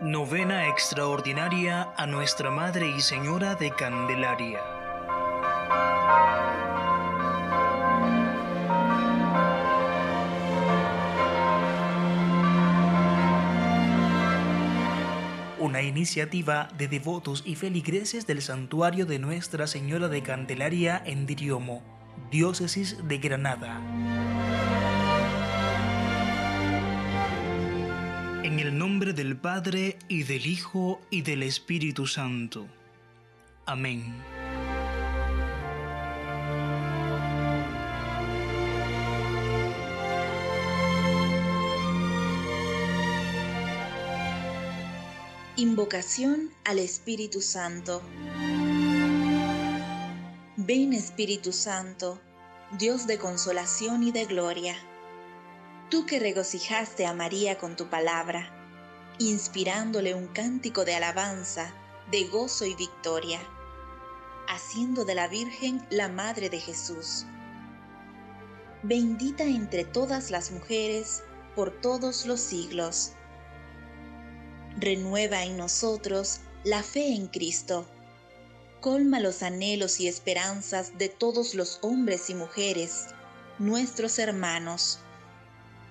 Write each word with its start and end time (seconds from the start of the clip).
Novena 0.00 0.68
extraordinaria 0.68 1.92
a 1.96 2.06
Nuestra 2.06 2.52
Madre 2.52 2.88
y 2.88 3.00
Señora 3.00 3.56
de 3.56 3.72
Candelaria. 3.72 4.60
Una 15.58 15.82
iniciativa 15.82 16.68
de 16.78 16.86
devotos 16.86 17.42
y 17.44 17.56
feligreses 17.56 18.24
del 18.24 18.40
santuario 18.40 19.04
de 19.04 19.18
Nuestra 19.18 19.66
Señora 19.66 20.06
de 20.06 20.22
Candelaria 20.22 21.02
en 21.04 21.26
Diriomo, 21.26 21.82
diócesis 22.30 22.96
de 23.08 23.18
Granada. 23.18 23.80
En 28.58 28.66
el 28.66 28.76
nombre 28.76 29.12
del 29.12 29.36
Padre 29.36 30.00
y 30.08 30.24
del 30.24 30.44
Hijo 30.44 31.00
y 31.10 31.22
del 31.22 31.44
Espíritu 31.44 32.08
Santo. 32.08 32.66
Amén. 33.66 34.12
Invocación 45.54 46.50
al 46.64 46.80
Espíritu 46.80 47.40
Santo. 47.40 48.02
Ven 50.56 50.94
Espíritu 50.94 51.52
Santo, 51.52 52.20
Dios 52.76 53.06
de 53.06 53.18
consolación 53.18 54.02
y 54.02 54.10
de 54.10 54.24
gloria 54.24 54.74
tú 55.90 56.04
que 56.04 56.18
regocijaste 56.18 57.06
a 57.06 57.14
María 57.14 57.56
con 57.56 57.74
tu 57.76 57.88
palabra, 57.88 58.50
inspirándole 59.18 60.14
un 60.14 60.28
cántico 60.28 60.84
de 60.84 60.94
alabanza, 60.94 61.72
de 62.10 62.24
gozo 62.24 62.66
y 62.66 62.74
victoria, 62.74 63.40
haciendo 64.48 65.04
de 65.04 65.14
la 65.14 65.28
Virgen 65.28 65.86
la 65.90 66.08
Madre 66.08 66.50
de 66.50 66.60
Jesús. 66.60 67.24
Bendita 68.82 69.44
entre 69.44 69.84
todas 69.84 70.30
las 70.30 70.50
mujeres 70.50 71.22
por 71.54 71.80
todos 71.80 72.26
los 72.26 72.40
siglos. 72.40 73.12
Renueva 74.76 75.44
en 75.44 75.56
nosotros 75.56 76.40
la 76.64 76.82
fe 76.82 77.14
en 77.14 77.28
Cristo. 77.28 77.86
Colma 78.80 79.20
los 79.20 79.42
anhelos 79.42 80.00
y 80.00 80.06
esperanzas 80.06 80.96
de 80.98 81.08
todos 81.08 81.54
los 81.54 81.78
hombres 81.82 82.30
y 82.30 82.34
mujeres, 82.34 83.06
nuestros 83.58 84.18
hermanos 84.20 85.00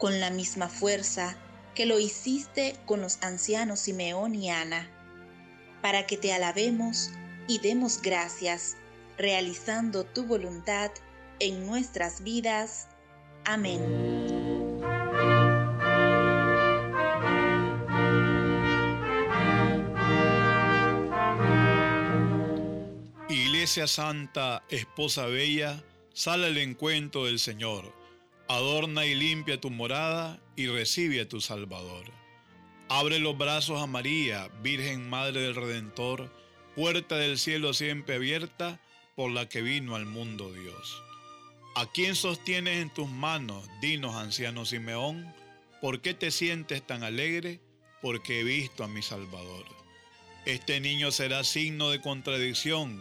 con 0.00 0.18
la 0.18 0.30
misma 0.30 0.70
fuerza 0.70 1.36
que 1.74 1.84
lo 1.84 2.00
hiciste 2.00 2.74
con 2.86 3.02
los 3.02 3.18
ancianos 3.22 3.80
Simeón 3.80 4.34
y 4.34 4.48
Ana, 4.50 4.88
para 5.82 6.06
que 6.06 6.16
te 6.16 6.32
alabemos 6.32 7.10
y 7.46 7.58
demos 7.58 8.00
gracias, 8.00 8.78
realizando 9.18 10.04
tu 10.04 10.24
voluntad 10.24 10.90
en 11.38 11.66
nuestras 11.66 12.24
vidas. 12.24 12.88
Amén. 13.44 13.82
Iglesia 23.28 23.86
Santa, 23.86 24.64
Esposa 24.70 25.26
Bella, 25.26 25.84
sale 26.14 26.46
al 26.46 26.56
encuentro 26.56 27.26
del 27.26 27.38
Señor 27.38 27.99
Adorna 28.50 29.06
y 29.06 29.14
limpia 29.14 29.60
tu 29.60 29.70
morada 29.70 30.40
y 30.56 30.66
recibe 30.66 31.20
a 31.20 31.28
tu 31.28 31.40
Salvador. 31.40 32.06
Abre 32.88 33.20
los 33.20 33.38
brazos 33.38 33.80
a 33.80 33.86
María, 33.86 34.48
Virgen 34.60 35.08
Madre 35.08 35.40
del 35.40 35.54
Redentor, 35.54 36.34
puerta 36.74 37.16
del 37.16 37.38
cielo 37.38 37.74
siempre 37.74 38.16
abierta 38.16 38.80
por 39.14 39.30
la 39.30 39.48
que 39.48 39.62
vino 39.62 39.94
al 39.94 40.04
mundo 40.04 40.52
Dios. 40.52 41.00
¿A 41.76 41.92
quién 41.92 42.16
sostienes 42.16 42.82
en 42.82 42.90
tus 42.90 43.08
manos, 43.08 43.68
dinos 43.80 44.16
anciano 44.16 44.64
Simeón? 44.64 45.32
¿Por 45.80 46.00
qué 46.00 46.12
te 46.12 46.32
sientes 46.32 46.84
tan 46.84 47.04
alegre? 47.04 47.60
Porque 48.02 48.40
he 48.40 48.42
visto 48.42 48.82
a 48.82 48.88
mi 48.88 49.02
Salvador. 49.02 49.64
Este 50.44 50.80
niño 50.80 51.12
será 51.12 51.44
signo 51.44 51.90
de 51.90 52.00
contradicción, 52.00 53.00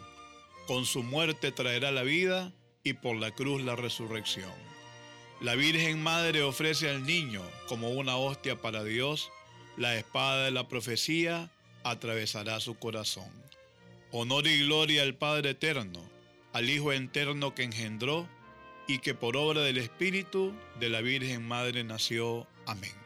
con 0.67 0.85
su 0.85 1.01
muerte 1.01 1.51
traerá 1.51 1.89
la 1.89 2.03
vida 2.03 2.53
y 2.83 2.93
por 2.93 3.15
la 3.15 3.31
cruz 3.31 3.63
la 3.63 3.75
resurrección. 3.75 4.68
La 5.41 5.55
Virgen 5.55 6.03
Madre 6.03 6.43
ofrece 6.43 6.89
al 6.89 7.05
niño 7.05 7.41
como 7.69 7.91
una 7.91 8.17
hostia 8.17 8.57
para 8.57 8.83
Dios, 8.83 9.31
la 9.77 9.95
espada 9.95 10.43
de 10.45 10.51
la 10.51 10.67
profecía 10.67 11.49
atravesará 11.83 12.59
su 12.59 12.77
corazón. 12.77 13.31
Honor 14.11 14.47
y 14.47 14.65
gloria 14.65 15.01
al 15.03 15.15
Padre 15.15 15.51
eterno, 15.51 16.01
al 16.51 16.69
Hijo 16.69 16.91
eterno 16.91 17.55
que 17.55 17.63
engendró 17.63 18.27
y 18.85 18.99
que 18.99 19.13
por 19.13 19.37
obra 19.37 19.61
del 19.61 19.77
Espíritu 19.77 20.53
de 20.77 20.89
la 20.89 20.99
Virgen 20.99 21.47
Madre 21.47 21.85
nació. 21.85 22.45
Amén. 22.65 22.98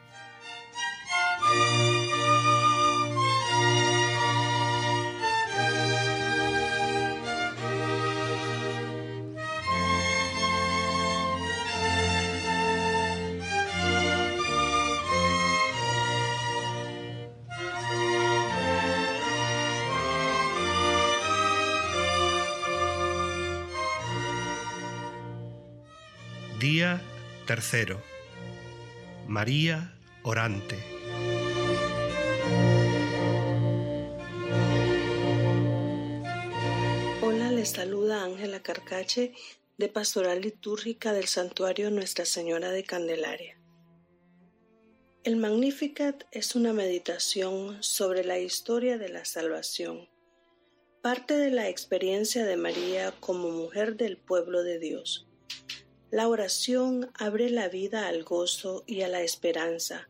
Día 26.64 26.98
tercero. 27.46 28.00
María 29.28 29.98
Orante. 30.22 30.78
Hola, 37.20 37.52
les 37.52 37.68
saluda 37.68 38.24
Ángela 38.24 38.62
Carcache 38.62 39.34
de 39.76 39.88
Pastoral 39.90 40.40
Litúrgica 40.40 41.12
del 41.12 41.26
Santuario 41.26 41.90
Nuestra 41.90 42.24
Señora 42.24 42.70
de 42.70 42.82
Candelaria. 42.82 43.60
El 45.22 45.36
Magnificat 45.36 46.24
es 46.32 46.54
una 46.54 46.72
meditación 46.72 47.82
sobre 47.82 48.24
la 48.24 48.38
historia 48.38 48.96
de 48.96 49.10
la 49.10 49.26
salvación, 49.26 50.08
parte 51.02 51.34
de 51.34 51.50
la 51.50 51.68
experiencia 51.68 52.46
de 52.46 52.56
María 52.56 53.12
como 53.20 53.50
mujer 53.50 53.96
del 53.96 54.16
pueblo 54.16 54.62
de 54.62 54.78
Dios 54.78 55.28
la 56.14 56.28
oración 56.28 57.10
abre 57.14 57.50
la 57.50 57.68
vida 57.68 58.06
al 58.06 58.22
gozo 58.22 58.84
y 58.86 59.00
a 59.00 59.08
la 59.08 59.22
esperanza, 59.22 60.08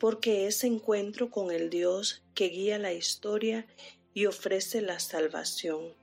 porque 0.00 0.48
es 0.48 0.64
encuentro 0.64 1.30
con 1.30 1.52
el 1.52 1.70
Dios 1.70 2.24
que 2.34 2.48
guía 2.48 2.80
la 2.80 2.92
historia 2.92 3.64
y 4.12 4.26
ofrece 4.26 4.80
la 4.80 4.98
salvación. 4.98 5.94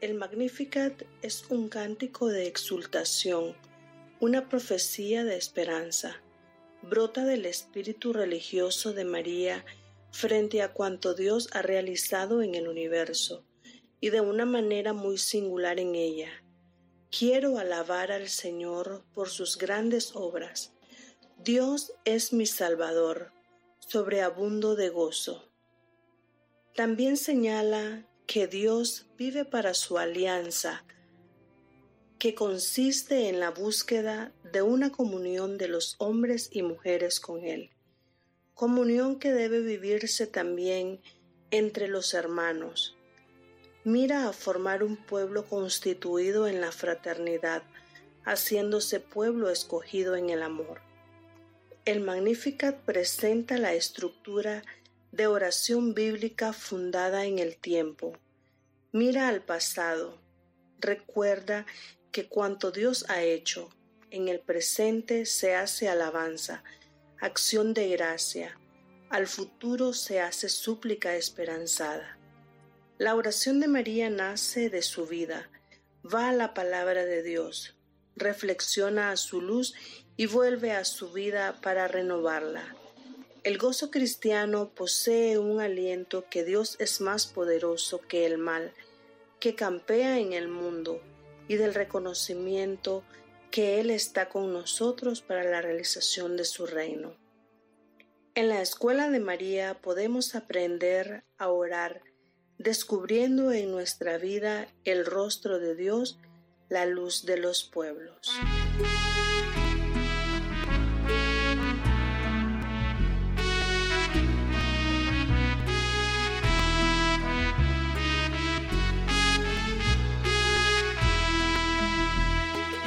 El 0.00 0.14
Magnificat 0.14 1.02
es 1.22 1.46
un 1.50 1.68
cántico 1.68 2.28
de 2.28 2.46
exultación, 2.46 3.56
una 4.20 4.48
profecía 4.48 5.24
de 5.24 5.36
esperanza. 5.36 6.22
Brota 6.82 7.24
del 7.24 7.46
espíritu 7.46 8.12
religioso 8.12 8.92
de 8.92 9.04
María 9.04 9.64
frente 10.12 10.62
a 10.62 10.72
cuanto 10.72 11.14
Dios 11.14 11.48
ha 11.50 11.62
realizado 11.62 12.42
en 12.42 12.54
el 12.54 12.68
universo 12.68 13.44
y 14.00 14.10
de 14.10 14.20
una 14.20 14.46
manera 14.46 14.92
muy 14.92 15.18
singular 15.18 15.80
en 15.80 15.96
ella 15.96 16.45
Quiero 17.18 17.56
alabar 17.56 18.12
al 18.12 18.28
Señor 18.28 19.02
por 19.14 19.30
sus 19.30 19.56
grandes 19.56 20.14
obras. 20.14 20.74
Dios 21.42 21.94
es 22.04 22.34
mi 22.34 22.44
Salvador, 22.44 23.32
sobreabundo 23.78 24.76
de 24.76 24.90
gozo. 24.90 25.50
También 26.74 27.16
señala 27.16 28.06
que 28.26 28.46
Dios 28.48 29.06
vive 29.16 29.46
para 29.46 29.72
su 29.72 29.96
alianza, 29.96 30.84
que 32.18 32.34
consiste 32.34 33.30
en 33.30 33.40
la 33.40 33.50
búsqueda 33.50 34.34
de 34.52 34.60
una 34.60 34.92
comunión 34.92 35.56
de 35.56 35.68
los 35.68 35.96
hombres 35.96 36.50
y 36.52 36.60
mujeres 36.60 37.18
con 37.18 37.46
Él, 37.46 37.70
comunión 38.52 39.18
que 39.18 39.32
debe 39.32 39.60
vivirse 39.60 40.26
también 40.26 41.00
entre 41.50 41.88
los 41.88 42.12
hermanos 42.12 42.95
mira 43.86 44.28
a 44.28 44.32
formar 44.32 44.82
un 44.82 44.96
pueblo 44.96 45.44
constituido 45.44 46.48
en 46.48 46.60
la 46.60 46.72
fraternidad, 46.72 47.62
haciéndose 48.24 48.98
pueblo 48.98 49.48
escogido 49.48 50.16
en 50.16 50.28
el 50.30 50.42
amor. 50.42 50.80
El 51.84 52.00
Magnificat 52.00 52.80
presenta 52.80 53.58
la 53.58 53.74
estructura 53.74 54.64
de 55.12 55.28
oración 55.28 55.94
bíblica 55.94 56.52
fundada 56.52 57.26
en 57.26 57.38
el 57.38 57.58
tiempo. 57.58 58.18
Mira 58.90 59.28
al 59.28 59.44
pasado, 59.44 60.18
recuerda 60.80 61.64
que 62.10 62.26
cuanto 62.26 62.72
Dios 62.72 63.04
ha 63.08 63.22
hecho, 63.22 63.70
en 64.10 64.26
el 64.26 64.40
presente 64.40 65.26
se 65.26 65.54
hace 65.54 65.88
alabanza, 65.88 66.64
acción 67.20 67.72
de 67.72 67.90
gracia, 67.90 68.58
al 69.10 69.28
futuro 69.28 69.92
se 69.92 70.20
hace 70.20 70.48
súplica 70.48 71.14
esperanzada. 71.14 72.15
La 72.98 73.14
oración 73.14 73.60
de 73.60 73.68
María 73.68 74.08
nace 74.08 74.70
de 74.70 74.80
su 74.80 75.06
vida, 75.06 75.50
va 76.02 76.30
a 76.30 76.32
la 76.32 76.54
palabra 76.54 77.04
de 77.04 77.22
Dios, 77.22 77.76
reflexiona 78.14 79.10
a 79.10 79.18
su 79.18 79.42
luz 79.42 79.74
y 80.16 80.24
vuelve 80.24 80.72
a 80.72 80.86
su 80.86 81.12
vida 81.12 81.60
para 81.60 81.88
renovarla. 81.88 82.74
El 83.44 83.58
gozo 83.58 83.90
cristiano 83.90 84.70
posee 84.74 85.38
un 85.38 85.60
aliento 85.60 86.24
que 86.30 86.42
Dios 86.42 86.76
es 86.78 87.02
más 87.02 87.26
poderoso 87.26 88.00
que 88.00 88.24
el 88.24 88.38
mal, 88.38 88.72
que 89.40 89.54
campea 89.54 90.18
en 90.18 90.32
el 90.32 90.48
mundo, 90.48 91.02
y 91.48 91.56
del 91.56 91.74
reconocimiento 91.74 93.04
que 93.50 93.78
Él 93.78 93.90
está 93.90 94.30
con 94.30 94.54
nosotros 94.54 95.20
para 95.20 95.44
la 95.44 95.60
realización 95.60 96.38
de 96.38 96.46
su 96.46 96.64
reino. 96.64 97.14
En 98.34 98.48
la 98.48 98.62
escuela 98.62 99.10
de 99.10 99.20
María 99.20 99.82
podemos 99.82 100.34
aprender 100.34 101.24
a 101.36 101.50
orar, 101.50 102.02
descubriendo 102.58 103.52
en 103.52 103.70
nuestra 103.70 104.18
vida 104.18 104.68
el 104.84 105.04
rostro 105.06 105.58
de 105.58 105.74
Dios, 105.74 106.18
la 106.68 106.86
luz 106.86 107.24
de 107.24 107.36
los 107.38 107.64
pueblos. 107.64 108.30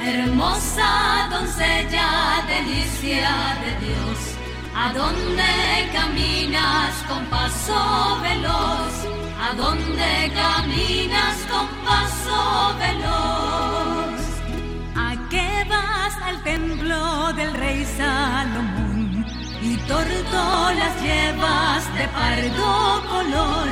Hermosa 0.02 1.28
doncella, 1.30 2.44
delicia 2.48 3.56
de 3.62 3.86
Dios, 3.86 4.18
¿a 4.74 4.92
dónde 4.92 5.90
caminas 5.92 6.94
con 7.06 7.26
paso 7.26 8.20
veloz? 8.22 9.19
¿A 9.42 9.54
dónde 9.54 10.32
caminas 10.34 11.36
con 11.50 11.66
paso 11.86 12.76
veloz? 12.78 14.20
¿A 14.94 15.28
qué 15.30 15.66
vas 15.66 16.14
al 16.28 16.42
templo 16.42 17.32
del 17.32 17.54
rey 17.54 17.86
Salomón? 17.96 19.24
Y 19.62 19.76
tortolas 19.88 20.94
llevas 21.02 21.82
de 21.94 22.06
pardo 22.08 23.02
color, 23.08 23.68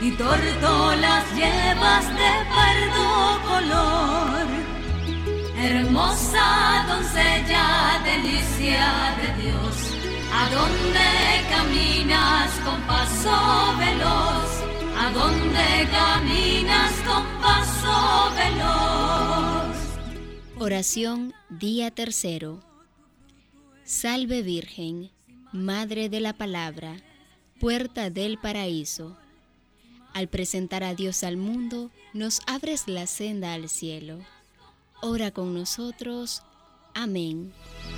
y 0.00 0.10
tortolas 0.12 1.24
llevas 1.36 2.06
de 2.20 2.32
pardo 2.56 3.06
color. 3.50 4.46
Hermosa 5.58 6.84
doncella, 6.88 8.00
delicia 8.04 9.14
de 9.20 9.42
Dios, 9.42 9.76
¿a 10.32 10.42
dónde 10.56 11.08
caminas 11.50 12.50
con 12.64 12.80
paso 12.88 13.76
veloz? 13.78 14.39
¿A 15.10 15.12
dónde 15.12 15.88
caminas 15.90 16.92
con 17.00 17.26
paso 17.42 18.32
veloz? 18.36 19.76
Oración 20.56 21.34
día 21.48 21.90
tercero. 21.90 22.60
Salve 23.82 24.42
Virgen, 24.42 25.10
Madre 25.52 26.08
de 26.10 26.20
la 26.20 26.32
Palabra, 26.32 26.94
puerta 27.58 28.08
del 28.10 28.38
paraíso. 28.38 29.16
Al 30.14 30.28
presentar 30.28 30.84
a 30.84 30.94
Dios 30.94 31.24
al 31.24 31.36
mundo, 31.36 31.90
nos 32.12 32.40
abres 32.46 32.86
la 32.86 33.08
senda 33.08 33.52
al 33.52 33.68
cielo 33.68 34.20
ora 35.02 35.30
con 35.30 35.54
nosotros. 35.54 36.42
Amén. 36.94 37.52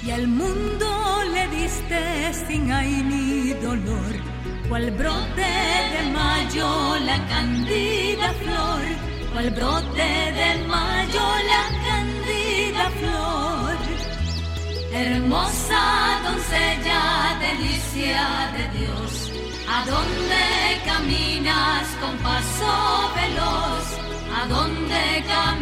Y 0.07 0.11
al 0.11 0.29
mundo 0.29 0.87
le 1.33 1.49
diste 1.49 2.33
sin 2.47 2.71
ay 2.71 3.03
ni 3.03 3.53
dolor, 3.55 4.32
cual 4.73 4.91
brote 4.93 5.53
de 5.95 6.03
mayo 6.15 6.97
la 7.05 7.19
candida 7.29 8.33
flor, 8.43 8.83
cual 9.31 9.51
brote 9.51 10.11
de 10.41 10.51
mayo 10.67 11.25
la 11.53 11.65
candida 11.87 12.85
flor. 13.01 13.77
Hermosa 14.95 15.83
doncella, 16.25 17.03
delicia 17.47 18.25
de 18.57 18.65
Dios, 18.79 19.13
¿a 19.75 19.79
dónde 19.93 20.45
caminas 20.87 21.87
con 22.01 22.17
paso 22.29 22.73
veloz? 23.19 23.87
¿A 24.39 24.47
dónde 24.55 25.03
caminas? 25.29 25.62